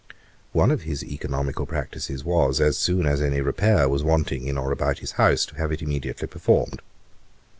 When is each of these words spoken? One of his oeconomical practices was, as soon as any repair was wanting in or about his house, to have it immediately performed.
One 0.51 0.71
of 0.71 0.81
his 0.81 1.03
oeconomical 1.03 1.67
practices 1.67 2.23
was, 2.25 2.59
as 2.59 2.75
soon 2.75 3.05
as 3.05 3.21
any 3.21 3.39
repair 3.39 3.87
was 3.87 4.01
wanting 4.03 4.47
in 4.47 4.57
or 4.57 4.71
about 4.71 4.97
his 4.97 5.11
house, 5.11 5.45
to 5.45 5.55
have 5.57 5.71
it 5.71 5.83
immediately 5.83 6.25
performed. 6.27 6.81